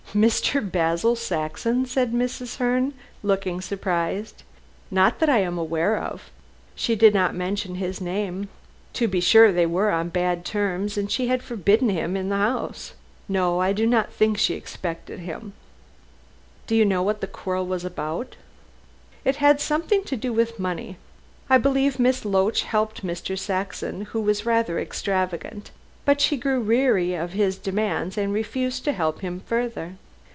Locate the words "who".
24.07-24.19